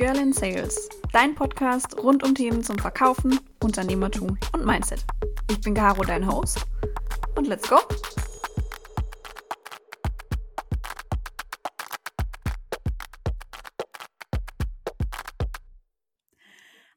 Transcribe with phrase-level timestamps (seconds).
[0.00, 5.04] Girl in Sales, dein Podcast rund um Themen zum Verkaufen, Unternehmertum und Mindset.
[5.50, 6.64] Ich bin Caro, dein Host.
[7.36, 7.76] Und let's go!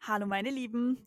[0.04, 1.04] Hallo meine Lieben.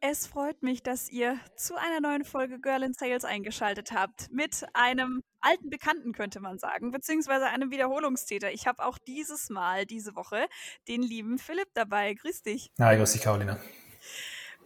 [0.00, 4.32] Es freut mich, dass ihr zu einer neuen Folge Girl in Sales eingeschaltet habt.
[4.32, 8.52] Mit einem alten Bekannten, könnte man sagen, beziehungsweise einem Wiederholungstäter.
[8.52, 10.46] Ich habe auch dieses Mal, diese Woche,
[10.88, 12.14] den lieben Philipp dabei.
[12.14, 12.70] Grüß dich.
[12.78, 13.58] Hi, grüß dich, Carolina.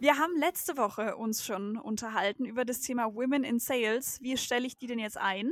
[0.01, 4.21] Wir haben letzte Woche uns schon unterhalten über das Thema Women in Sales.
[4.21, 5.51] Wie stelle ich die denn jetzt ein?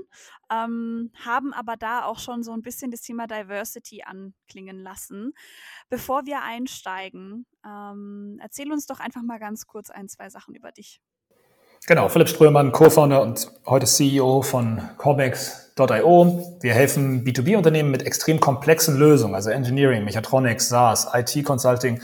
[0.50, 5.34] Ähm, haben aber da auch schon so ein bisschen das Thema Diversity anklingen lassen.
[5.90, 10.72] Bevor wir einsteigen, ähm, erzähl uns doch einfach mal ganz kurz ein, zwei Sachen über
[10.72, 11.02] dich.
[11.90, 16.58] Genau, Philipp Strömann, Co-Founder und heute CEO von Corbex.io.
[16.60, 22.02] Wir helfen B2B-Unternehmen mit extrem komplexen Lösungen, also Engineering, Mechatronics, SaaS, IT-Consulting,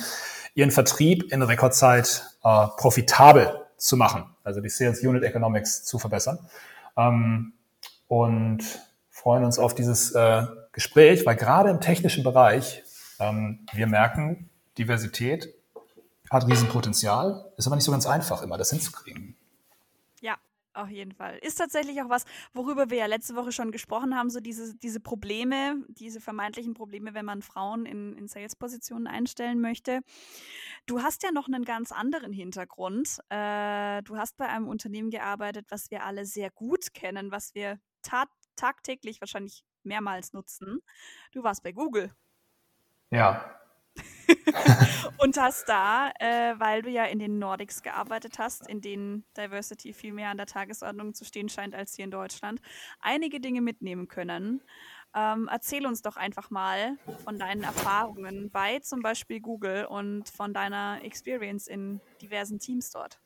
[0.55, 6.39] ihren Vertrieb in Rekordzeit äh, profitabel zu machen, also die Sales Unit Economics zu verbessern.
[6.95, 7.51] Ähm,
[8.07, 8.63] und
[9.09, 12.83] freuen uns auf dieses äh, Gespräch, weil gerade im technischen Bereich
[13.19, 15.53] ähm, wir merken, Diversität
[16.31, 19.35] hat Riesenpotenzial, ist aber nicht so ganz einfach immer, das hinzukriegen.
[20.75, 21.37] Auf jeden Fall.
[21.37, 24.99] Ist tatsächlich auch was, worüber wir ja letzte Woche schon gesprochen haben, so diese, diese
[24.99, 30.01] Probleme, diese vermeintlichen Probleme, wenn man Frauen in, in Sales-Positionen einstellen möchte.
[30.87, 33.19] Du hast ja noch einen ganz anderen Hintergrund.
[33.29, 37.79] Äh, du hast bei einem Unternehmen gearbeitet, was wir alle sehr gut kennen, was wir
[38.55, 40.79] tagtäglich wahrscheinlich mehrmals nutzen.
[41.33, 42.11] Du warst bei Google.
[43.11, 43.59] Ja,
[45.19, 49.93] und hast da, äh, weil du ja in den Nordics gearbeitet hast, in denen Diversity
[49.93, 52.61] viel mehr an der Tagesordnung zu stehen scheint als hier in Deutschland,
[52.99, 54.61] einige Dinge mitnehmen können.
[55.15, 60.53] Ähm, erzähl uns doch einfach mal von deinen Erfahrungen bei zum Beispiel Google und von
[60.53, 63.22] deiner Experience in diversen Teams dort.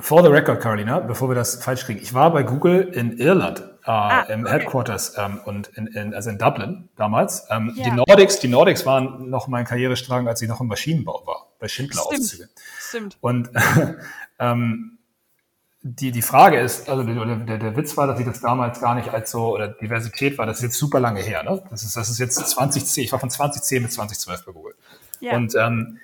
[0.00, 3.60] For the record, Carolina, bevor wir das falsch kriegen, ich war bei Google in Irland,
[3.60, 4.52] äh, ah, im okay.
[4.52, 7.46] Headquarters ähm, und in, in, also in Dublin damals.
[7.48, 7.84] Ähm, yeah.
[7.84, 11.68] Die Nordics, die Nordics waren noch mein Karrierestrang, als ich noch im Maschinenbau war, bei
[11.68, 12.48] Schindler Auszüge.
[12.76, 13.18] Stimmt.
[13.20, 13.50] Und
[14.40, 14.98] ähm,
[15.82, 18.96] die, die Frage ist, also der, der, der Witz war, dass ich das damals gar
[18.96, 21.62] nicht als so, oder Diversität war, das ist jetzt super lange her, ne?
[21.70, 24.74] Das ist, das ist jetzt 2010, ich war von 2010 bis 2012 bei Google.
[25.22, 25.36] Yeah.
[25.36, 25.98] Und ähm,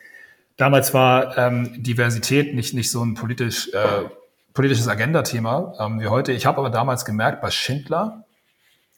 [0.61, 4.09] damals war ähm, Diversität nicht, nicht so ein politisch, äh,
[4.53, 6.33] politisches Agenda-Thema ähm, wie heute.
[6.33, 8.25] Ich habe aber damals gemerkt, bei Schindler,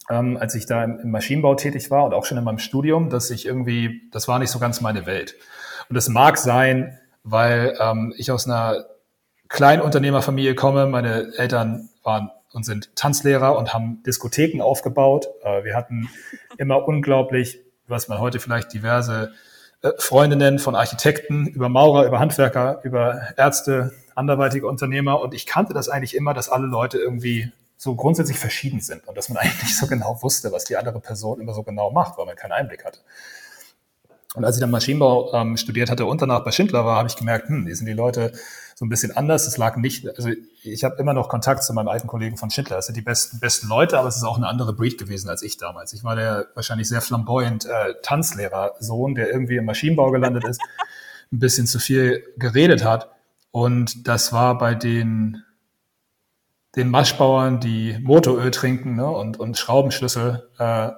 [0.09, 3.29] ähm, als ich da im, Maschinenbau tätig war und auch schon in meinem Studium, dass
[3.29, 5.35] ich irgendwie, das war nicht so ganz meine Welt.
[5.89, 8.85] Und es mag sein, weil ähm, ich aus einer
[9.47, 10.87] Kleinunternehmerfamilie komme.
[10.87, 15.27] Meine Eltern waren und sind Tanzlehrer und haben Diskotheken aufgebaut.
[15.43, 16.09] Äh, wir hatten
[16.57, 19.31] immer unglaublich, was man heute vielleicht diverse
[19.97, 25.19] Freundinnen von Architekten, über Maurer, über Handwerker, über Ärzte, anderweitige Unternehmer.
[25.19, 29.17] Und ich kannte das eigentlich immer, dass alle Leute irgendwie so grundsätzlich verschieden sind und
[29.17, 32.17] dass man eigentlich nicht so genau wusste, was die andere Person immer so genau macht,
[32.17, 32.99] weil man keinen Einblick hatte.
[34.35, 37.15] Und als ich dann Maschinenbau ähm, studiert hatte und danach bei Schindler war, habe ich
[37.15, 38.31] gemerkt, hm, die sind die Leute
[38.75, 39.47] so ein bisschen anders.
[39.47, 40.29] Es lag nicht, also
[40.63, 42.77] ich habe immer noch Kontakt zu meinem alten Kollegen von Schindler.
[42.77, 45.41] Das sind die besten, besten Leute, aber es ist auch eine andere Breed gewesen als
[45.43, 45.93] ich damals.
[45.93, 50.61] Ich war der wahrscheinlich sehr flamboyant äh, Tanzlehrer-Sohn, der irgendwie im Maschinenbau gelandet ist,
[51.31, 53.09] ein bisschen zu viel geredet hat.
[53.51, 55.43] Und das war bei den,
[56.75, 60.89] den Maschbauern, die Motoröl trinken ne, und, und Schraubenschlüssel äh,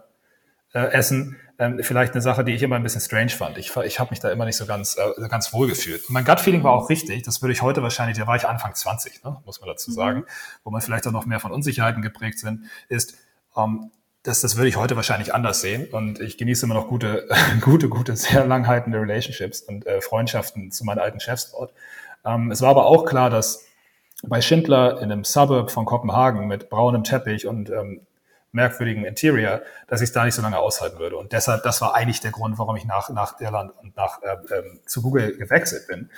[0.74, 3.58] äh, essen, ähm, vielleicht eine Sache, die ich immer ein bisschen strange fand.
[3.58, 6.08] Ich, ich habe mich da immer nicht so ganz, äh, ganz wohl gefühlt.
[6.08, 7.24] Und mein Gut-Feeling war auch richtig.
[7.24, 9.96] Das würde ich heute wahrscheinlich, da war ich Anfang 20, ne, muss man dazu mhm.
[9.96, 10.26] sagen, mhm.
[10.64, 13.16] wo man vielleicht auch noch mehr von Unsicherheiten geprägt sind, ist,
[13.56, 13.92] ähm,
[14.24, 15.88] das, das würde ich heute wahrscheinlich anders sehen.
[15.92, 17.28] Und ich genieße immer noch gute,
[17.62, 21.74] gute, gute, sehr langhaltende Relationships und äh, Freundschaften zu meinen alten Chefs dort.
[22.26, 23.66] Ähm, es war aber auch klar, dass
[24.24, 28.02] bei Schindler in einem Suburb von Kopenhagen mit braunem Teppich und ähm,
[28.56, 31.18] merkwürdigen Interior, dass ich es da nicht so lange aushalten würde.
[31.18, 34.56] Und deshalb, das war eigentlich der Grund, warum ich nach, nach Irland und nach äh,
[34.56, 36.10] ähm, zu Google gewechselt bin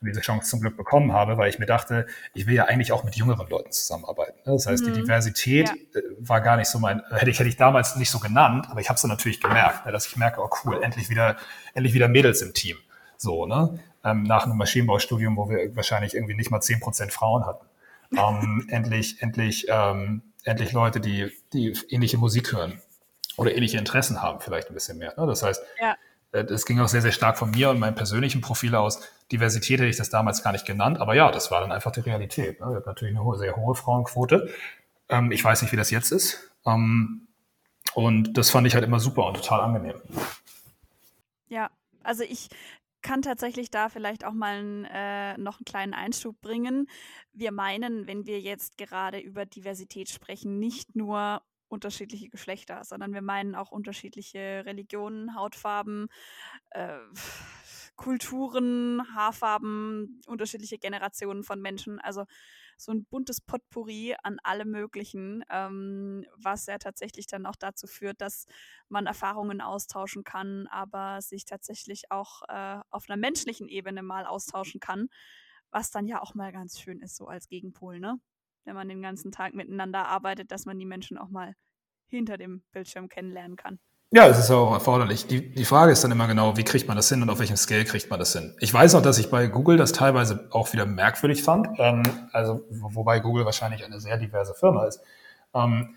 [0.00, 2.92] und diese Chance zum Glück bekommen habe, weil ich mir dachte, ich will ja eigentlich
[2.92, 4.38] auch mit jüngeren Leuten zusammenarbeiten.
[4.44, 4.92] Das heißt, mhm.
[4.92, 6.00] die Diversität ja.
[6.00, 8.80] Äh, war gar nicht so mein, hätte ich, hätte ich damals nicht so genannt, aber
[8.80, 11.36] ich habe es dann natürlich gemerkt, ne, dass ich merke, oh cool, endlich wieder,
[11.74, 12.76] endlich wieder Mädels im Team.
[13.16, 13.78] So, ne?
[14.04, 17.66] Ähm, nach einem Maschinenbaustudium, wo wir wahrscheinlich irgendwie nicht mal zehn Prozent Frauen hatten.
[18.16, 22.80] Ähm, endlich, endlich ähm, endlich Leute, die, die ähnliche Musik hören
[23.36, 25.12] oder ähnliche Interessen haben, vielleicht ein bisschen mehr.
[25.18, 25.26] Ne?
[25.26, 25.96] Das heißt, ja.
[26.32, 29.00] Äh, das ging auch sehr, sehr stark von mir und meinem persönlichen Profil aus.
[29.32, 32.00] Diversität hätte ich das damals gar nicht genannt, aber ja, das war dann einfach die
[32.00, 32.60] Realität.
[32.60, 32.66] Ne?
[32.68, 34.48] Wir hatten natürlich eine hohe, sehr hohe Frauenquote.
[35.08, 36.50] Ähm, ich weiß nicht, wie das jetzt ist.
[36.64, 37.28] Ähm,
[37.94, 40.00] und das fand ich halt immer super und total angenehm.
[41.48, 41.70] Ja,
[42.02, 42.48] Also ich
[43.06, 46.88] kann tatsächlich da vielleicht auch mal äh, noch einen kleinen Einschub bringen.
[47.32, 53.22] Wir meinen, wenn wir jetzt gerade über Diversität sprechen, nicht nur unterschiedliche Geschlechter, sondern wir
[53.22, 56.08] meinen auch unterschiedliche Religionen, Hautfarben,
[56.70, 56.98] äh,
[57.94, 62.00] Kulturen, Haarfarben, unterschiedliche Generationen von Menschen.
[62.00, 62.24] Also
[62.76, 68.20] so ein buntes Potpourri an allem Möglichen, ähm, was ja tatsächlich dann auch dazu führt,
[68.20, 68.46] dass
[68.88, 74.80] man Erfahrungen austauschen kann, aber sich tatsächlich auch äh, auf einer menschlichen Ebene mal austauschen
[74.80, 75.08] kann,
[75.70, 78.20] was dann ja auch mal ganz schön ist, so als Gegenpol, ne?
[78.64, 81.54] Wenn man den ganzen Tag miteinander arbeitet, dass man die Menschen auch mal
[82.08, 83.80] hinter dem Bildschirm kennenlernen kann.
[84.12, 85.26] Ja, es ist auch erforderlich.
[85.26, 87.56] Die, die Frage ist dann immer genau, wie kriegt man das hin und auf welchem
[87.56, 88.54] Scale kriegt man das hin?
[88.60, 92.64] Ich weiß auch, dass ich bei Google das teilweise auch wieder merkwürdig fand, ähm, also
[92.70, 95.00] wobei Google wahrscheinlich eine sehr diverse Firma ist,
[95.54, 95.96] ähm,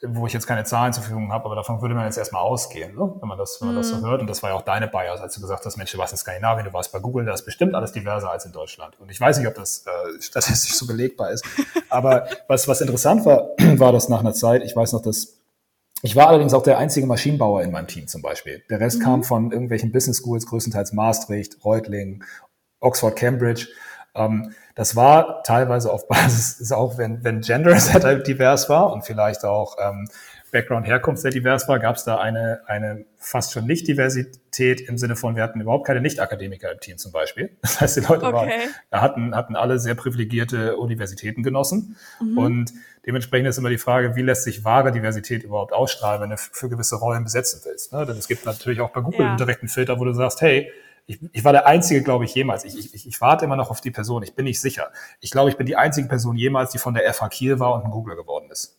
[0.00, 2.94] wo ich jetzt keine Zahlen zur Verfügung habe, aber davon würde man jetzt erstmal ausgehen,
[2.94, 3.14] ne?
[3.20, 4.06] wenn man das, wenn man das so mhm.
[4.06, 4.20] hört.
[4.20, 6.18] Und das war ja auch deine Bias, als du gesagt hast, Mensch, du warst in
[6.18, 9.00] Skandinavien, du warst bei Google, da ist bestimmt alles diverser als in Deutschland.
[9.00, 11.44] Und ich weiß nicht, ob das äh, statistisch so belegbar ist.
[11.88, 13.48] Aber was, was interessant war,
[13.78, 15.43] war das nach einer Zeit, ich weiß noch, dass
[16.04, 18.62] ich war allerdings auch der einzige Maschinenbauer in meinem Team zum Beispiel.
[18.68, 19.04] Der Rest mhm.
[19.04, 22.24] kam von irgendwelchen Business Schools, größtenteils Maastricht, Reutlingen,
[22.78, 23.68] Oxford, Cambridge.
[24.14, 29.46] Ähm, das war teilweise auf Basis, auch wenn, wenn Gender sehr divers war und vielleicht
[29.46, 30.06] auch ähm,
[30.54, 35.16] Background, Herkunft sehr divers war, gab es da eine, eine fast schon Nicht-Diversität im Sinne
[35.16, 37.50] von, wir hatten überhaupt keine Nicht-Akademiker im Team zum Beispiel.
[37.60, 38.34] Das heißt, die Leute okay.
[38.90, 41.96] waren, hatten, hatten alle sehr privilegierte Universitäten genossen.
[42.20, 42.38] Mhm.
[42.38, 42.72] Und
[43.04, 46.68] dementsprechend ist immer die Frage, wie lässt sich wahre Diversität überhaupt ausstrahlen, wenn du für
[46.68, 47.92] gewisse Rollen besetzen willst.
[47.92, 48.06] Ne?
[48.06, 49.28] Denn es gibt natürlich auch bei Google ja.
[49.30, 50.70] einen direkten Filter, wo du sagst, hey,
[51.06, 52.64] ich, ich war der Einzige, glaube ich, jemals.
[52.64, 54.22] Ich, ich, ich warte immer noch auf die Person.
[54.22, 54.92] Ich bin nicht sicher.
[55.20, 57.84] Ich glaube, ich bin die einzige Person jemals, die von der FH Kiel war und
[57.84, 58.78] ein Googler geworden ist.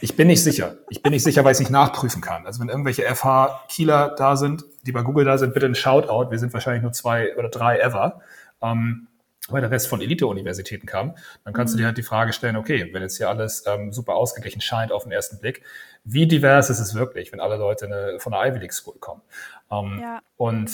[0.00, 0.76] Ich bin nicht sicher.
[0.90, 2.46] Ich bin nicht sicher, weil ich es nicht nachprüfen kann.
[2.46, 6.30] Also wenn irgendwelche FH Kieler da sind, die bei Google da sind, bitte ein Shoutout.
[6.30, 8.20] Wir sind wahrscheinlich nur zwei oder drei ever.
[8.60, 9.08] Ähm,
[9.48, 11.78] weil der Rest von Elite-Universitäten kam, dann kannst mhm.
[11.78, 14.92] du dir halt die Frage stellen, okay, wenn jetzt hier alles ähm, super ausgeglichen scheint
[14.92, 15.62] auf den ersten Blick,
[16.04, 19.20] wie divers ist es wirklich, wenn alle Leute eine, von der Ivy League School kommen?
[19.70, 20.20] Ähm, ja.
[20.36, 20.70] Und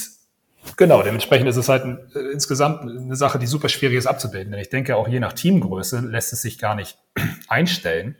[0.77, 4.51] Genau, dementsprechend ist es halt ein, äh, insgesamt eine Sache, die super schwierig ist abzubilden.
[4.51, 6.99] Denn ich denke, auch je nach Teamgröße lässt es sich gar nicht
[7.49, 8.17] einstellen,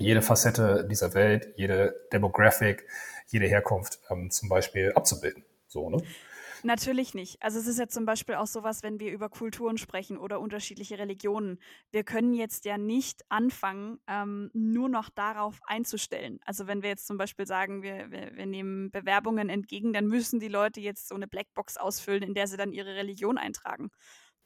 [0.00, 2.86] jede Facette dieser Welt, jede Demographic,
[3.28, 5.44] jede Herkunft ähm, zum Beispiel abzubilden.
[5.68, 6.02] So, ne?
[6.62, 7.42] Natürlich nicht.
[7.42, 10.98] Also es ist ja zum Beispiel auch sowas, wenn wir über Kulturen sprechen oder unterschiedliche
[10.98, 11.58] Religionen.
[11.90, 16.38] Wir können jetzt ja nicht anfangen, ähm, nur noch darauf einzustellen.
[16.44, 20.40] Also wenn wir jetzt zum Beispiel sagen, wir, wir, wir nehmen Bewerbungen entgegen, dann müssen
[20.40, 23.90] die Leute jetzt so eine Blackbox ausfüllen, in der sie dann ihre Religion eintragen.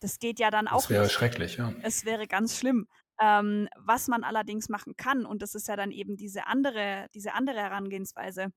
[0.00, 0.82] Das geht ja dann auch.
[0.82, 1.12] Das wäre nicht.
[1.12, 1.72] schrecklich, ja.
[1.82, 2.86] Es wäre ganz schlimm.
[3.20, 7.34] Ähm, was man allerdings machen kann, und das ist ja dann eben diese andere, diese
[7.34, 8.52] andere Herangehensweise,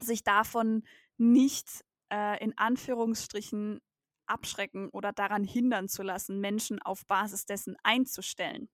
[0.00, 0.82] sich davon
[1.18, 3.80] nicht äh, in Anführungsstrichen
[4.26, 8.68] abschrecken oder daran hindern zu lassen, Menschen auf Basis dessen einzustellen.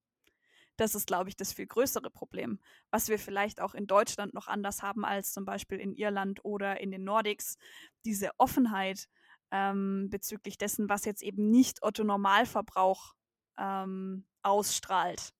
[0.77, 4.47] Das ist, glaube ich, das viel größere Problem, was wir vielleicht auch in Deutschland noch
[4.47, 7.57] anders haben als zum Beispiel in Irland oder in den Nordics.
[8.05, 9.09] Diese Offenheit
[9.51, 13.13] ähm, bezüglich dessen, was jetzt eben nicht Otto Normalverbrauch
[13.57, 15.33] ähm, ausstrahlt,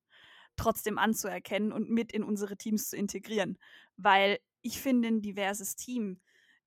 [0.55, 3.57] trotzdem anzuerkennen und mit in unsere Teams zu integrieren.
[3.97, 6.19] Weil ich finde, ein diverses Team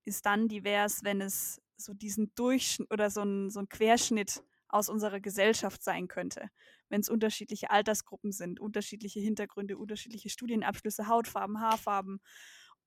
[0.04, 4.88] ist dann divers, wenn es so diesen Durchschnitt oder so ein, so ein Querschnitt aus
[4.88, 6.48] unserer Gesellschaft sein könnte.
[6.88, 12.20] Wenn es unterschiedliche Altersgruppen sind, unterschiedliche Hintergründe, unterschiedliche Studienabschlüsse, Hautfarben, Haarfarben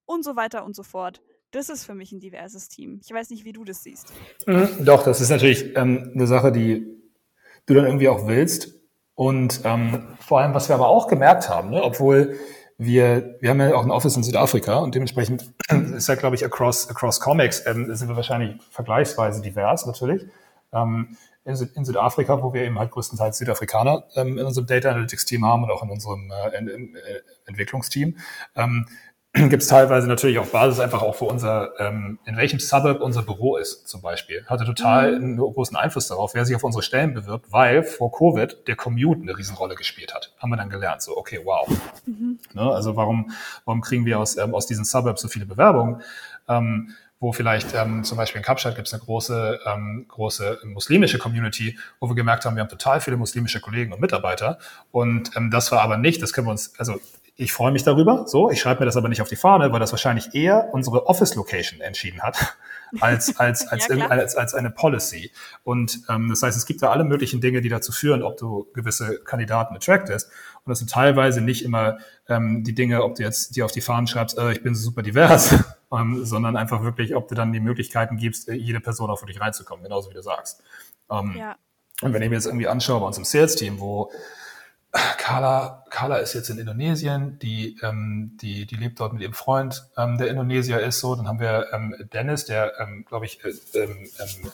[0.05, 1.21] und so weiter und so fort.
[1.51, 2.99] Das ist für mich ein diverses Team.
[3.03, 4.11] Ich weiß nicht, wie du das siehst.
[4.45, 6.85] Mhm, doch, das ist natürlich ähm, eine Sache, die
[7.65, 8.73] du dann irgendwie auch willst.
[9.15, 12.37] Und ähm, vor allem, was wir aber auch gemerkt haben, ne, obwohl
[12.77, 15.53] wir, wir haben ja auch ein Office in Südafrika und dementsprechend
[15.95, 20.25] ist ja, glaube ich, across, across Comics ähm, sind wir wahrscheinlich vergleichsweise divers natürlich.
[20.73, 25.25] Ähm, in, in, Südafrika, wo wir eben halt größtenteils Südafrikaner ähm, in unserem Data Analytics
[25.25, 28.17] Team haben und auch in unserem äh, in, in, äh, Entwicklungsteam,
[28.55, 28.87] ähm,
[29.49, 33.21] gibt es teilweise natürlich auf Basis einfach auch für unser, ähm, in welchem Suburb unser
[33.21, 34.45] Büro ist zum Beispiel.
[34.47, 35.23] Hatte total mhm.
[35.23, 39.21] einen großen Einfluss darauf, wer sich auf unsere Stellen bewirbt, weil vor Covid der Commute
[39.21, 40.33] eine Riesenrolle gespielt hat.
[40.39, 41.01] Haben wir dann gelernt.
[41.01, 41.67] So, okay, wow.
[42.05, 42.39] Mhm.
[42.53, 43.31] Ne, also warum,
[43.65, 46.01] warum kriegen wir aus, ähm, aus diesen Suburbs so viele Bewerbungen?
[46.47, 51.17] Ähm, wo vielleicht ähm, zum Beispiel in Kapstadt gibt es eine große, ähm, große muslimische
[51.17, 54.59] Community, wo wir gemerkt haben, wir haben total viele muslimische Kollegen und Mitarbeiter.
[54.91, 56.99] Und ähm, das war aber nicht, das können wir uns, also
[57.37, 59.79] ich freue mich darüber, so, ich schreibe mir das aber nicht auf die Fahne, weil
[59.81, 62.57] das wahrscheinlich eher unsere Office-Location entschieden hat,
[63.01, 65.31] als, als, als, ja, als, als eine Policy.
[65.63, 68.67] Und ähm, das heißt, es gibt da alle möglichen Dinge, die dazu führen, ob du
[68.73, 70.29] gewisse Kandidaten attractest.
[70.63, 71.97] Und das sind teilweise nicht immer
[72.29, 75.01] ähm, die Dinge, ob du jetzt dir auf die Fahnen schreibst, äh, ich bin super
[75.01, 75.55] divers,
[75.91, 79.41] ähm, sondern einfach wirklich, ob du dann die Möglichkeiten gibst, äh, jede Person auch wirklich
[79.41, 80.63] reinzukommen, genauso wie du sagst.
[81.11, 81.57] Ähm, ja.
[82.01, 84.09] Und wenn ich mir jetzt irgendwie anschaue bei uns im Sales-Team, wo
[85.17, 89.87] Carla, Carla ist jetzt in Indonesien, die, ähm, die, die lebt dort mit ihrem Freund,
[89.97, 91.15] ähm, der Indonesier ist so.
[91.15, 94.51] Dann haben wir ähm, Dennis, der, ähm, glaube ich, äh, ähm, ähm,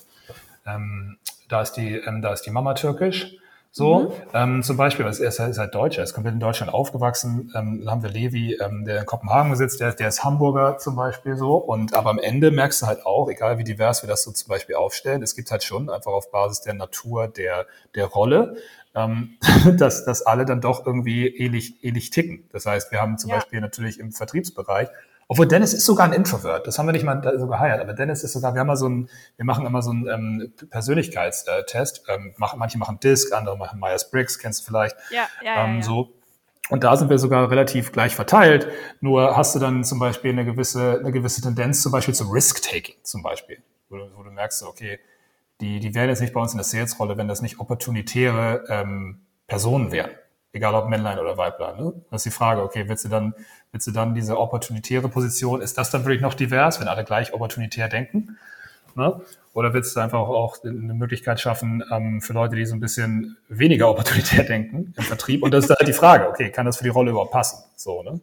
[0.65, 1.17] ähm,
[1.47, 3.35] da, ist die, ähm, da ist die Mama türkisch.
[3.73, 4.11] So, mhm.
[4.33, 7.53] ähm, zum Beispiel, er ist, ist halt Deutscher, er ist komplett in Deutschland aufgewachsen.
[7.55, 10.97] Ähm, dann haben wir Levi, ähm, der in Kopenhagen sitzt, der, der ist Hamburger zum
[10.97, 11.55] Beispiel so.
[11.55, 14.49] Und aber am Ende merkst du halt auch, egal wie divers wir das so zum
[14.49, 18.57] Beispiel aufstellen, es gibt halt schon einfach auf Basis der Natur der, der Rolle
[18.95, 19.37] ähm,
[19.77, 22.49] dass, dass alle dann doch irgendwie ähnlich, ähnlich ticken.
[22.51, 23.37] Das heißt, wir haben zum ja.
[23.37, 24.89] Beispiel natürlich im Vertriebsbereich,
[25.27, 28.23] obwohl Dennis ist sogar ein Introvert, das haben wir nicht mal so geheiert, aber Dennis
[28.23, 32.03] ist sogar, wir haben mal so ein, wir machen immer so einen ähm, Persönlichkeitstest.
[32.09, 34.95] Ähm, manche machen DISC, andere machen Myers-Briggs, kennst du vielleicht.
[35.09, 36.13] Ja, ja, ähm, ja, So.
[36.69, 38.67] Und da sind wir sogar relativ gleich verteilt.
[39.01, 42.95] Nur hast du dann zum Beispiel eine gewisse, eine gewisse Tendenz zum Beispiel zum Risk-Taking
[43.03, 43.57] zum Beispiel,
[43.89, 44.99] wo du, wo du merkst, okay,
[45.59, 49.21] die, die wären jetzt nicht bei uns in der Sales-Rolle, wenn das nicht opportunitäre ähm,
[49.47, 50.11] Personen wären.
[50.53, 51.77] Egal ob Männlein oder Weiblein.
[51.77, 51.93] Ne?
[52.09, 53.33] Das ist die Frage, okay, willst du dann,
[53.71, 57.33] willst du dann diese opportunitäre Position, ist das dann wirklich noch divers, wenn alle gleich
[57.33, 58.37] opportunitär denken?
[58.95, 59.21] Ne?
[59.53, 63.37] Oder willst du einfach auch eine Möglichkeit schaffen ähm, für Leute, die so ein bisschen
[63.47, 65.43] weniger opportunitär denken im Vertrieb?
[65.43, 67.63] Und das ist halt die Frage, okay, kann das für die Rolle überhaupt passen?
[67.77, 68.19] So, ne?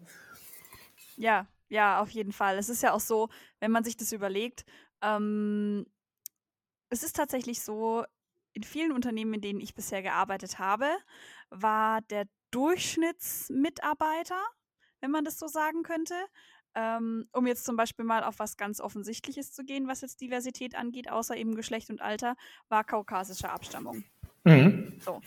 [1.17, 2.59] Ja, ja, auf jeden Fall.
[2.59, 3.29] Es ist ja auch so,
[3.61, 4.65] wenn man sich das überlegt,
[5.03, 5.87] ähm,
[6.91, 8.05] es ist tatsächlich so,
[8.59, 10.87] in vielen Unternehmen, in denen ich bisher gearbeitet habe,
[11.51, 14.41] war der Durchschnittsmitarbeiter,
[15.01, 16.15] wenn man das so sagen könnte,
[16.75, 20.75] ähm, um jetzt zum Beispiel mal auf was ganz Offensichtliches zu gehen, was jetzt Diversität
[20.75, 22.37] angeht, außer eben Geschlecht und Alter,
[22.69, 24.05] war kaukasischer Abstammung.
[24.45, 25.01] Mhm.
[25.01, 25.21] So.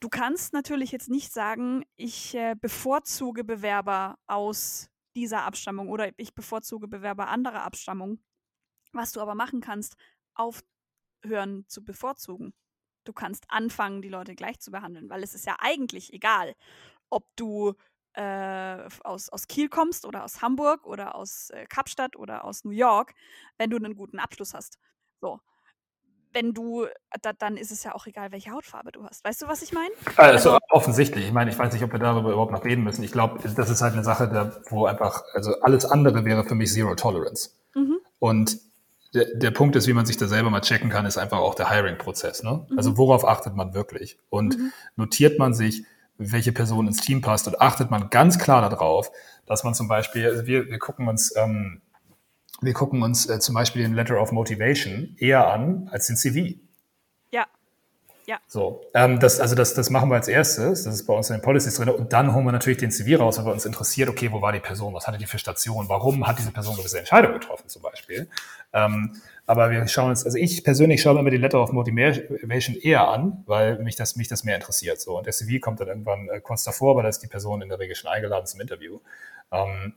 [0.00, 6.34] Du kannst natürlich jetzt nicht sagen, ich äh, bevorzuge Bewerber aus dieser Abstammung oder ich
[6.34, 8.20] bevorzuge Bewerber anderer Abstammung.
[8.92, 9.96] Was du aber machen kannst,
[10.34, 12.54] aufhören zu bevorzugen.
[13.08, 16.54] Du kannst anfangen, die Leute gleich zu behandeln, weil es ist ja eigentlich egal,
[17.08, 17.72] ob du
[18.12, 22.70] äh, aus, aus Kiel kommst oder aus Hamburg oder aus äh, Kapstadt oder aus New
[22.70, 23.14] York,
[23.56, 24.78] wenn du einen guten Abschluss hast.
[25.22, 25.40] So.
[26.34, 26.86] Wenn du,
[27.22, 29.24] da, dann ist es ja auch egal, welche Hautfarbe du hast.
[29.24, 29.94] Weißt du, was ich meine?
[30.16, 31.24] Also, also offensichtlich.
[31.24, 33.02] Ich meine, ich weiß nicht, ob wir darüber überhaupt noch reden müssen.
[33.04, 36.54] Ich glaube, das ist halt eine Sache, da, wo einfach, also alles andere wäre für
[36.54, 37.56] mich Zero Tolerance.
[37.74, 38.00] Mhm.
[38.18, 38.58] Und
[39.14, 41.54] der, der Punkt ist, wie man sich da selber mal checken kann, ist einfach auch
[41.54, 42.42] der Hiring-Prozess.
[42.42, 42.66] Ne?
[42.68, 42.78] Mhm.
[42.78, 44.18] Also worauf achtet man wirklich?
[44.28, 44.72] Und mhm.
[44.96, 45.84] notiert man sich,
[46.18, 49.10] welche Person ins Team passt und achtet man ganz klar darauf,
[49.46, 51.80] dass man zum Beispiel, also wir, wir gucken uns, ähm,
[52.60, 56.58] wir gucken uns äh, zum Beispiel den Letter of Motivation eher an als den CV.
[57.30, 57.46] Ja.
[58.46, 61.36] So, ähm, das, also das, das machen wir als erstes, das ist bei uns in
[61.36, 64.10] den Policies drin und dann holen wir natürlich den CV raus, weil wir uns interessiert,
[64.10, 66.98] okay, wo war die Person, was hatte die für Station, warum hat diese Person gewisse
[66.98, 68.28] Entscheidung getroffen zum Beispiel.
[68.74, 69.16] Ähm,
[69.46, 73.08] aber wir schauen uns, also ich persönlich schaue mir immer die Letter of Motivation eher
[73.08, 75.00] an, weil mich das, mich das mehr interessiert.
[75.00, 77.62] So, und der CV kommt dann irgendwann äh, kurz davor, aber da ist die Person
[77.62, 79.00] in der Regel schon eingeladen zum Interview.
[79.50, 79.94] Ähm,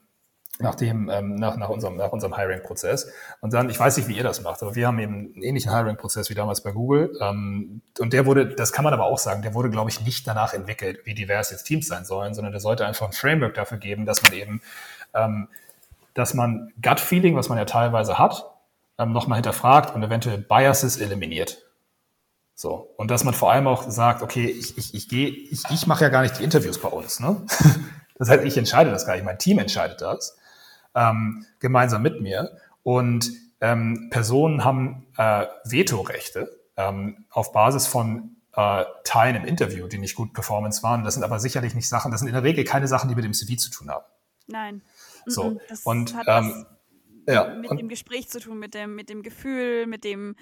[0.62, 3.12] nach dem, ähm, nach, nach unserem, nach unserem Hiring-Prozess.
[3.40, 5.72] Und dann, ich weiß nicht, wie ihr das macht, aber wir haben eben einen ähnlichen
[5.72, 7.18] Hiring-Prozess wie damals bei Google.
[7.20, 10.28] Ähm, und der wurde, das kann man aber auch sagen, der wurde, glaube ich, nicht
[10.28, 13.78] danach entwickelt, wie divers jetzt Teams sein sollen, sondern der sollte einfach ein Framework dafür
[13.78, 14.62] geben, dass man eben,
[15.14, 15.48] ähm,
[16.14, 18.46] dass man Gut-Feeling, was man ja teilweise hat,
[18.98, 21.64] ähm, nochmal hinterfragt und eventuell Biases eliminiert.
[22.54, 22.94] So.
[22.98, 26.04] Und dass man vor allem auch sagt, okay, ich, ich, ich gehe, ich, ich mache
[26.04, 27.42] ja gar nicht die Interviews bei uns, ne?
[28.20, 30.38] Das heißt, ich entscheide das gar nicht, mein Team entscheidet das
[30.96, 32.58] ähm, gemeinsam mit mir.
[32.84, 39.98] Und ähm, Personen haben äh, Vetorechte ähm, auf Basis von äh, Teilen im Interview, die
[39.98, 41.04] nicht gut Performance waren.
[41.04, 43.24] Das sind aber sicherlich nicht Sachen, das sind in der Regel keine Sachen, die mit
[43.24, 44.06] dem CV zu tun haben.
[44.48, 44.82] Nein.
[45.26, 45.60] So.
[45.70, 46.66] Das und hat ähm,
[47.28, 50.36] ja, mit und, dem Gespräch zu tun, mit dem, mit dem Gefühl, mit dem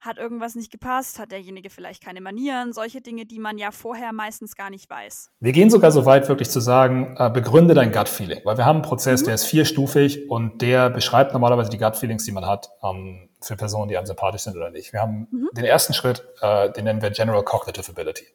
[0.00, 1.18] hat irgendwas nicht gepasst?
[1.18, 2.72] Hat derjenige vielleicht keine Manieren?
[2.72, 5.30] Solche Dinge, die man ja vorher meistens gar nicht weiß.
[5.40, 8.40] Wir gehen sogar so weit, wirklich zu sagen, äh, begründe dein Gut-Feeling.
[8.44, 9.26] Weil wir haben einen Prozess, mhm.
[9.26, 13.88] der ist vierstufig und der beschreibt normalerweise die Gut-Feelings, die man hat ähm, für Personen,
[13.88, 14.92] die einem sympathisch sind oder nicht.
[14.92, 15.48] Wir haben mhm.
[15.52, 18.26] den ersten Schritt, äh, den nennen wir General Cognitive Ability.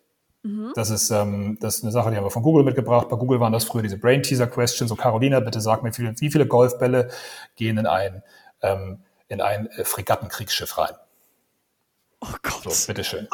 [0.46, 0.74] Mhm.
[0.76, 3.10] Das ist, ähm, das ist eine Sache, die haben wir von Google mitgebracht.
[3.10, 4.90] Bei Google waren das früher diese Brain Teaser Questions.
[4.90, 7.10] So, Carolina, bitte sag mir, wie viele, wie viele Golfbälle
[7.56, 8.22] gehen in ein,
[8.62, 10.94] ähm, in ein äh, Fregattenkriegsschiff rein?
[12.22, 12.74] Oh Gott.
[12.74, 13.28] So, bitteschön.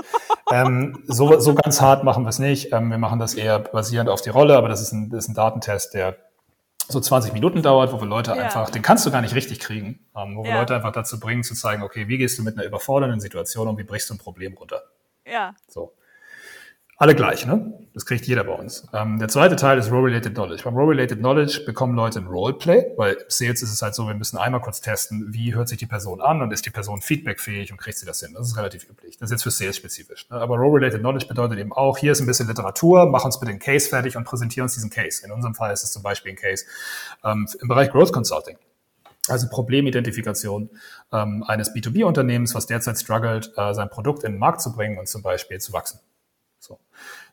[0.52, 2.74] ähm, so, so ganz hart machen wir es nicht.
[2.74, 5.30] Ähm, wir machen das eher basierend auf die Rolle, aber das ist ein, das ist
[5.30, 6.18] ein Datentest, der
[6.88, 8.44] so 20 Minuten dauert, wo wir Leute ja.
[8.44, 11.44] einfach, den kannst du gar nicht richtig kriegen, ähm, wo wir Leute einfach dazu bringen,
[11.44, 14.18] zu zeigen, okay, wie gehst du mit einer überfordernden Situation um, wie brichst du ein
[14.18, 14.82] Problem runter?
[15.26, 15.56] Ja.
[15.68, 15.94] So.
[17.02, 17.74] Alle gleich, ne?
[17.96, 18.88] Das kriegt jeder bei uns.
[18.94, 20.62] Ähm, der zweite Teil ist Role-Related Knowledge.
[20.64, 24.38] Beim Role-Related Knowledge bekommen Leute ein Roleplay, weil Sales ist es halt so, wir müssen
[24.38, 27.80] einmal kurz testen, wie hört sich die Person an und ist die Person feedbackfähig und
[27.80, 28.36] kriegt sie das hin.
[28.36, 29.18] Das ist relativ üblich.
[29.18, 30.30] Das ist jetzt für Sales spezifisch.
[30.30, 30.38] Ne?
[30.38, 33.60] Aber Role-Related Knowledge bedeutet eben auch, hier ist ein bisschen Literatur, mach uns bitte einen
[33.60, 35.26] Case fertig und präsentiere uns diesen Case.
[35.26, 36.66] In unserem Fall ist es zum Beispiel ein Case
[37.24, 38.58] ähm, im Bereich Growth Consulting.
[39.28, 40.70] Also Problemidentifikation
[41.12, 45.08] ähm, eines B2B-Unternehmens, was derzeit struggelt, äh, sein Produkt in den Markt zu bringen und
[45.08, 46.00] zum Beispiel zu wachsen.
[46.62, 46.80] So.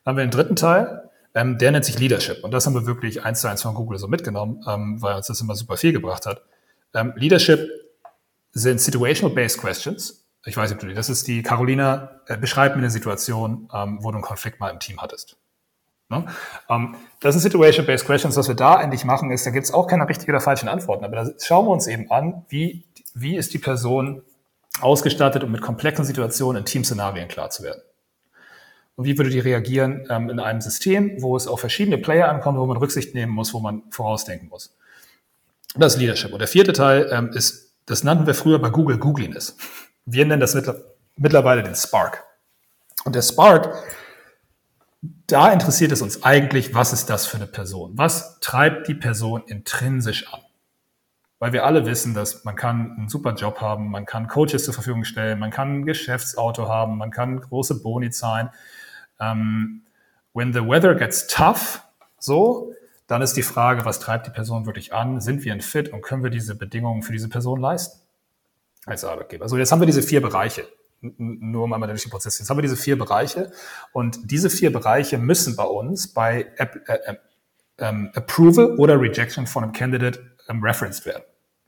[0.05, 2.43] Dann haben wir den dritten Teil, ähm, der nennt sich Leadership.
[2.43, 5.27] Und das haben wir wirklich eins zu eins von Google so mitgenommen, ähm, weil uns
[5.27, 6.43] das immer super viel gebracht hat.
[6.95, 7.69] Ähm, Leadership
[8.53, 10.25] sind Situational-Based Questions.
[10.47, 13.69] Ich weiß nicht, ob du die, das ist die, Carolina, äh, beschreib mir eine Situation,
[13.73, 15.37] ähm, wo du einen Konflikt mal im Team hattest.
[16.09, 16.25] Ne?
[16.71, 18.37] Ähm, das sind Situation-Based Questions.
[18.37, 21.05] Was wir da eigentlich machen, ist, da gibt es auch keine richtigen oder falschen Antworten.
[21.05, 24.23] Aber da schauen wir uns eben an, wie, wie ist die Person
[24.81, 27.83] ausgestattet, um mit komplexen Situationen in Teamszenarien klar zu werden.
[28.99, 32.59] Und wie würde die reagieren ähm, in einem System, wo es auf verschiedene Player ankommt,
[32.59, 34.77] wo man Rücksicht nehmen muss, wo man vorausdenken muss.
[35.77, 36.33] Das ist Leadership.
[36.33, 39.57] Und der vierte Teil ähm, ist, das nannten wir früher bei Google Googliness.
[40.05, 40.57] Wir nennen das
[41.15, 42.25] mittlerweile den Spark.
[43.05, 43.73] Und der Spark,
[45.29, 47.93] da interessiert es uns eigentlich, was ist das für eine Person?
[47.95, 50.41] Was treibt die Person intrinsisch an?
[51.39, 54.75] Weil wir alle wissen, dass man kann einen super Job haben, man kann Coaches zur
[54.75, 58.51] Verfügung stellen, man kann ein Geschäftsauto haben, man kann große Boni zahlen,
[59.21, 59.83] ähm,
[60.33, 61.83] when the weather gets tough,
[62.19, 62.73] so,
[63.07, 65.21] dann ist die Frage, was treibt die Person wirklich an?
[65.21, 68.01] Sind wir ein Fit und können wir diese Bedingungen für diese Person leisten?
[68.87, 69.45] Als Arbeitgeber.
[69.45, 70.67] Also jetzt haben wir diese vier Bereiche.
[71.01, 72.39] Nur um einmal durch den Prozess.
[72.39, 73.53] Jetzt haben wir diese vier Bereiche
[73.93, 77.17] und diese vier Bereiche müssen bei uns bei äh, äh,
[77.79, 81.23] ähm, Approval oder Rejection von einem Candidate ähm, referenced werden.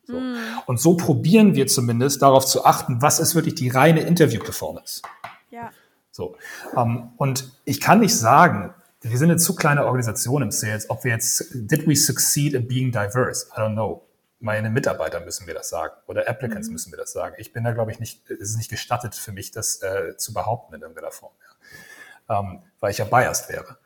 [0.04, 0.18] So.
[0.18, 0.36] Mm.
[0.66, 5.02] Und so probieren wir zumindest darauf zu achten, was ist wirklich die reine Interview-Performance.
[5.50, 5.70] Ja.
[6.10, 6.36] So.
[6.74, 11.04] Um, und ich kann nicht sagen, wir sind eine zu kleine Organisation im Sales, ob
[11.04, 13.46] wir jetzt, did we succeed in being diverse?
[13.56, 14.06] I don't know.
[14.42, 16.72] Meine Mitarbeiter müssen wir das sagen oder Applicants mhm.
[16.72, 17.34] müssen wir das sagen.
[17.38, 20.32] Ich bin da, glaube ich, nicht, es ist nicht gestattet für mich, das äh, zu
[20.32, 21.32] behaupten in irgendeiner Form,
[22.28, 22.38] ja.
[22.38, 23.76] um, weil ich ja biased wäre.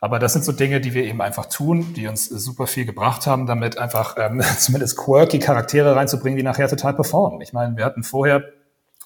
[0.00, 3.26] Aber das sind so Dinge, die wir eben einfach tun, die uns super viel gebracht
[3.26, 7.40] haben, damit einfach ähm, zumindest quirky Charaktere reinzubringen, die nachher total performen.
[7.40, 8.44] Ich meine, wir hatten vorher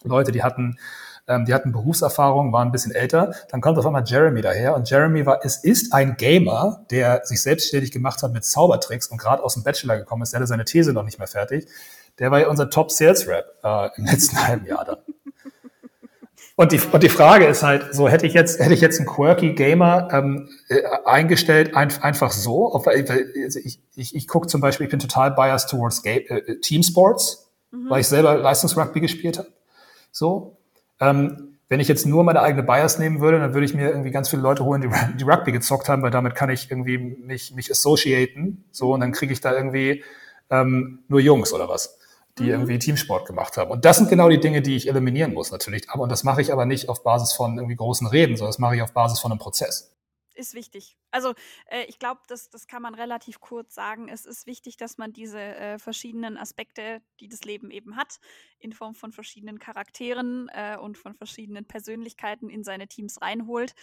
[0.02, 0.78] Leute, die hatten
[1.28, 3.34] ähm, die hatten Berufserfahrung, waren ein bisschen älter.
[3.50, 7.42] Dann kommt auf einmal Jeremy daher und Jeremy war, es ist ein Gamer, der sich
[7.42, 10.32] selbstständig gemacht hat mit Zaubertricks und gerade aus dem Bachelor gekommen ist.
[10.32, 11.66] Der hatte seine These noch nicht mehr fertig.
[12.18, 14.98] Der war ja unser Top Sales Rap äh, im letzten halben Jahr dann.
[16.56, 19.06] Und die, und die Frage ist halt, so hätte ich jetzt, hätte ich jetzt einen
[19.06, 22.72] quirky Gamer ähm, äh, eingestellt, ein, einfach so.
[22.72, 26.56] Auf, also ich ich, ich gucke zum Beispiel, ich bin total biased towards Game, äh,
[26.60, 27.90] Team Sports, mhm.
[27.90, 29.48] weil ich selber Leistungsrugby gespielt habe.
[30.10, 30.57] So.
[31.00, 34.10] Ähm, wenn ich jetzt nur meine eigene Bias nehmen würde, dann würde ich mir irgendwie
[34.10, 37.54] ganz viele Leute holen, die, die Rugby gezockt haben, weil damit kann ich irgendwie mich,
[37.54, 38.64] mich associaten.
[38.70, 40.02] So, und dann kriege ich da irgendwie
[40.50, 41.98] ähm, nur Jungs oder was,
[42.38, 42.50] die mhm.
[42.50, 43.70] irgendwie Teamsport gemacht haben.
[43.70, 45.90] Und das sind genau die Dinge, die ich eliminieren muss, natürlich.
[45.90, 48.58] Aber, und das mache ich aber nicht auf Basis von irgendwie großen Reden, sondern das
[48.58, 49.97] mache ich auf Basis von einem Prozess
[50.38, 50.96] ist wichtig.
[51.10, 51.34] Also
[51.66, 54.08] äh, ich glaube, das, das kann man relativ kurz sagen.
[54.08, 58.20] Es ist wichtig, dass man diese äh, verschiedenen Aspekte, die das Leben eben hat,
[58.58, 63.74] in Form von verschiedenen Charakteren äh, und von verschiedenen Persönlichkeiten in seine Teams reinholt.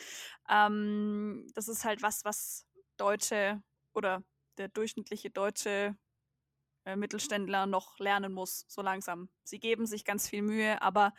[0.49, 2.65] Ähm, das ist halt was, was
[2.97, 3.61] Deutsche
[3.93, 4.23] oder
[4.57, 5.97] der durchschnittliche deutsche
[6.85, 9.29] äh, Mittelständler noch lernen muss, so langsam.
[9.43, 11.13] Sie geben sich ganz viel Mühe, aber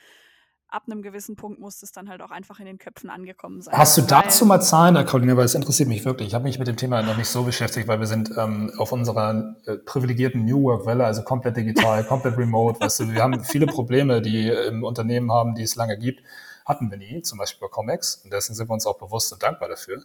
[0.68, 3.76] ab einem gewissen Punkt muss es dann halt auch einfach in den Köpfen angekommen sein.
[3.76, 6.28] Hast du dazu mal Zahlen, Carolina, weil es interessiert mich wirklich.
[6.28, 8.92] Ich habe mich mit dem Thema noch nicht so beschäftigt, weil wir sind ähm, auf
[8.92, 12.80] unserer äh, privilegierten New Work-Welle, also komplett digital, komplett remote.
[12.80, 16.22] Weißt du, wir haben viele Probleme, die im Unternehmen haben, die es lange gibt.
[16.64, 18.16] Hatten wir nie, zum Beispiel bei Comex.
[18.24, 20.02] Und dessen sind wir uns auch bewusst und dankbar dafür.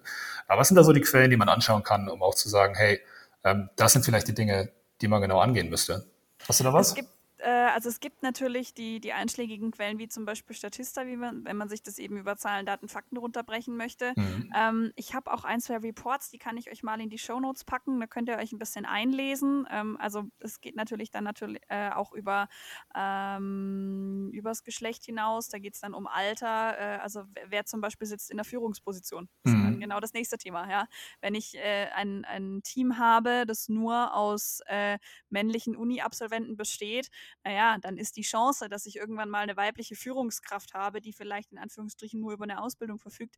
[0.47, 2.75] Aber was sind da so die Quellen, die man anschauen kann, um auch zu sagen,
[2.75, 2.99] hey,
[3.43, 4.69] ähm, das sind vielleicht die Dinge,
[5.01, 6.05] die man genau angehen müsste?
[6.47, 6.89] Hast du da was?
[6.89, 7.09] Es gibt
[7.41, 11.43] äh, also es gibt natürlich die, die einschlägigen Quellen, wie zum Beispiel Statista, wie man,
[11.45, 14.13] wenn man sich das eben über Zahlen, Daten, Fakten runterbrechen möchte.
[14.15, 14.53] Mhm.
[14.55, 17.39] Ähm, ich habe auch ein, zwei Reports, die kann ich euch mal in die Show
[17.39, 17.99] Notes packen.
[17.99, 19.67] Da könnt ihr euch ein bisschen einlesen.
[19.71, 22.47] Ähm, also es geht natürlich dann natürlich äh, auch über
[22.95, 25.49] ähm, übers Geschlecht hinaus.
[25.49, 26.77] Da geht es dann um Alter.
[26.77, 29.29] Äh, also wer zum Beispiel sitzt in der Führungsposition.
[29.43, 29.59] Das mhm.
[29.59, 30.69] ist dann genau das nächste Thema.
[30.69, 30.87] Ja?
[31.21, 34.97] Wenn ich äh, ein, ein Team habe, das nur aus äh,
[35.29, 37.09] männlichen Uni-Absolventen besteht,
[37.43, 41.51] naja, dann ist die Chance, dass ich irgendwann mal eine weibliche Führungskraft habe, die vielleicht
[41.51, 43.35] in Anführungsstrichen nur über eine Ausbildung verfügt,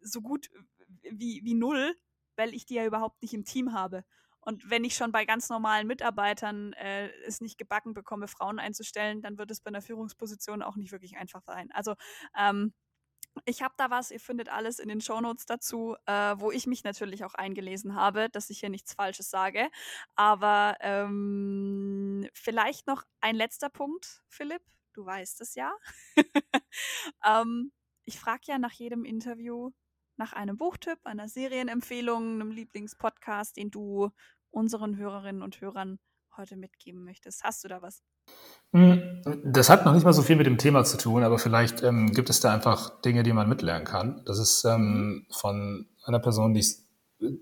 [0.00, 0.50] so gut
[1.02, 1.94] wie, wie null,
[2.36, 4.04] weil ich die ja überhaupt nicht im Team habe.
[4.44, 9.22] Und wenn ich schon bei ganz normalen Mitarbeitern äh, es nicht gebacken bekomme, Frauen einzustellen,
[9.22, 11.70] dann wird es bei einer Führungsposition auch nicht wirklich einfach sein.
[11.72, 11.94] Also
[12.36, 12.74] ähm,
[13.44, 16.84] Ich habe da was, ihr findet alles in den Shownotes dazu, äh, wo ich mich
[16.84, 19.70] natürlich auch eingelesen habe, dass ich hier nichts Falsches sage.
[20.14, 24.62] Aber ähm, vielleicht noch ein letzter Punkt, Philipp.
[24.92, 25.72] Du weißt es ja.
[27.24, 27.72] ähm,
[28.04, 29.70] ich frage ja nach jedem Interview
[30.16, 34.10] nach einem Buchtipp, einer Serienempfehlung, einem Lieblingspodcast, den du
[34.50, 35.98] unseren Hörerinnen und Hörern
[36.36, 37.42] heute mitgeben möchtest.
[37.42, 38.02] Hast du da was?
[38.72, 41.82] Hm, das hat noch nicht mal so viel mit dem Thema zu tun, aber vielleicht
[41.82, 44.22] ähm, gibt es da einfach Dinge, die man mitlernen kann.
[44.24, 46.78] Das ist ähm, von einer Person, die ich,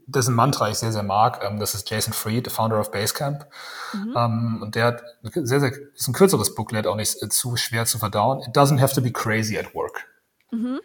[0.07, 1.41] dessen Mantra ich sehr, sehr mag.
[1.45, 3.47] Ähm, das ist Jason Fried, der Founder of Basecamp.
[3.95, 4.15] Mhm.
[4.17, 5.03] Ähm, und der hat
[5.35, 8.41] sehr, sehr, ist ein kürzeres Booklet, auch nicht äh, zu schwer zu verdauen.
[8.41, 10.09] It doesn't have to be crazy at work.
[10.51, 10.81] Mhm.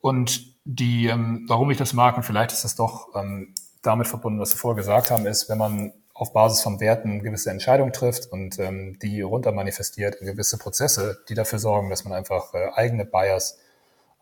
[0.00, 4.38] Und die, ähm, warum ich das mag, und vielleicht ist das doch ähm, damit verbunden,
[4.38, 8.32] was wir vorher gesagt haben, ist, wenn man auf Basis von Werten gewisse Entscheidungen trifft
[8.32, 12.70] und ähm, die runter manifestiert in gewisse Prozesse, die dafür sorgen, dass man einfach äh,
[12.74, 13.60] eigene Bias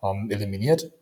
[0.02, 0.92] ähm, eliminiert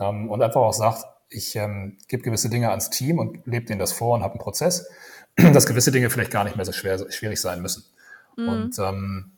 [0.00, 3.78] ähm, und einfach auch sagt, ich ähm, gebe gewisse Dinge ans Team und lebe denen
[3.78, 4.88] das vor und habe einen Prozess,
[5.36, 7.84] dass gewisse Dinge vielleicht gar nicht mehr so schwer, schwierig sein müssen.
[8.36, 8.48] Mhm.
[8.48, 9.30] Und ähm,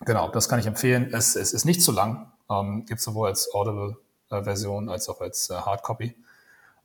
[0.00, 1.10] genau, das kann ich empfehlen.
[1.12, 5.54] Es, es ist nicht zu lang, ähm, gibt sowohl als Audible-Version als auch als äh,
[5.54, 6.16] Hardcopy.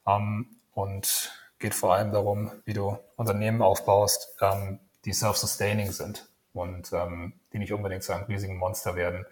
[0.06, 6.92] Ähm, und geht vor allem darum, wie du Unternehmen aufbaust, ähm, die self-sustaining sind und
[6.94, 9.26] ähm, die nicht unbedingt zu einem riesigen Monster werden,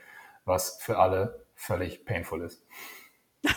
[0.46, 2.62] was für alle völlig painful ist.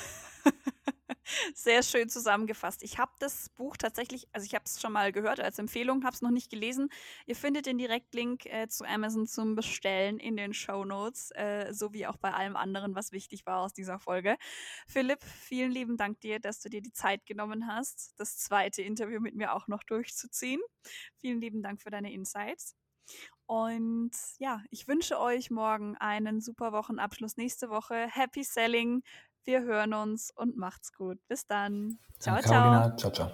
[1.67, 2.85] Sehr schön zusammengefasst.
[2.85, 6.15] Ich habe das Buch tatsächlich, also ich habe es schon mal gehört als Empfehlung, habe
[6.15, 6.91] es noch nicht gelesen.
[7.27, 12.07] Ihr findet den Direktlink äh, zu Amazon zum Bestellen in den Show Notes, äh, sowie
[12.07, 14.37] auch bei allem anderen, was wichtig war aus dieser Folge.
[14.87, 19.19] Philipp, vielen lieben Dank dir, dass du dir die Zeit genommen hast, das zweite Interview
[19.19, 20.61] mit mir auch noch durchzuziehen.
[21.17, 22.77] Vielen lieben Dank für deine Insights.
[23.47, 28.09] Und ja, ich wünsche euch morgen einen super Wochenabschluss nächste Woche.
[28.11, 29.03] Happy Selling.
[29.47, 31.19] Wir hören uns und macht's gut.
[31.29, 31.99] Bis dann.
[32.19, 32.97] Ciao, ciao.
[32.97, 33.31] Ciao, ciao.